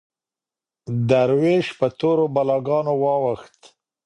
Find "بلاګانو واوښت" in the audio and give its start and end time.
2.35-3.59